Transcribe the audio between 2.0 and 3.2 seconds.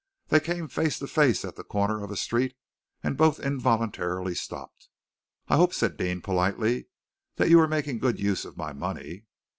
of a street, and